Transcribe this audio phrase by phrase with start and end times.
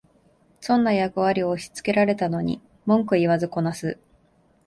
[0.61, 3.99] 損な役割を押しつけられたのに文句言わずこなす